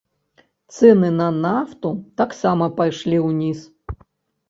Цэны 0.75 1.11
на 1.19 1.27
нафту 1.45 1.89
таксама 2.25 2.73
пайшлі 2.83 3.25
ўніз. 3.31 3.59